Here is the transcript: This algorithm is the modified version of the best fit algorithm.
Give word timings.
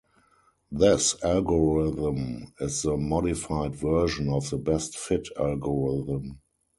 This 0.71 1.15
algorithm 1.23 2.53
is 2.59 2.81
the 2.81 2.97
modified 2.97 3.75
version 3.75 4.29
of 4.29 4.49
the 4.49 4.57
best 4.57 4.97
fit 4.97 5.27
algorithm. 5.37 6.39